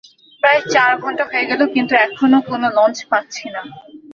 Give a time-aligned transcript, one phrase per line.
[0.43, 3.61] প্রায় চার ঘণ্টা হয়ে গেল কিন্তু এখনো কোনো লঞ্চ পাচ্ছি না।